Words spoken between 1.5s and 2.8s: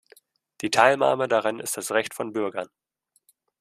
ist das Recht von Bürgern.